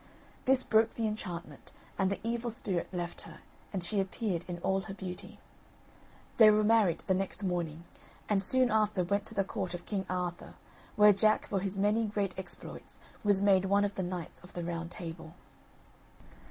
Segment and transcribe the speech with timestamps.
[0.45, 4.81] This broke the enchantment and the evil spirit left her, and she appeared in all
[4.89, 5.39] her beauty.
[6.37, 7.83] They were married the next morning,
[8.27, 10.55] and soon after went to the court of King Arthur,
[10.95, 14.63] where Jack for his many great exploits, was made one of the Knights of the
[14.63, 15.35] Round Table.